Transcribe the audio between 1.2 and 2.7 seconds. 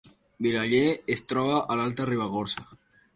troba a l’Alta Ribagorça